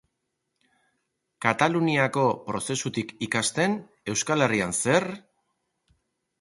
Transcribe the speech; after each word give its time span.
Kataluniako 1.47 2.23
prozesutik 2.49 3.13
ikasten, 3.29 3.79
Euskal 4.15 4.49
Herrian 4.49 4.77
zer? 4.83 5.11